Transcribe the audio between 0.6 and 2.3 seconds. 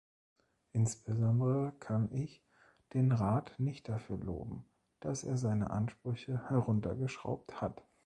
Insbesondere kann